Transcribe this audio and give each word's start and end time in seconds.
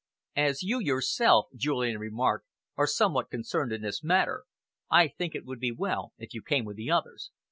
"As 0.35 0.63
you 0.63 0.79
yourself," 0.79 1.45
Julian 1.55 1.99
remarked, 1.99 2.47
"are 2.75 2.87
somewhat 2.87 3.29
concerned 3.29 3.71
in 3.71 3.83
this 3.83 4.03
matter, 4.03 4.45
I 4.89 5.07
think 5.07 5.35
it 5.35 5.45
would 5.45 5.59
be 5.59 5.71
well 5.71 6.13
if 6.17 6.33
you 6.33 6.41
came 6.41 6.65
with 6.65 6.77
the 6.77 6.89
others." 6.89 7.29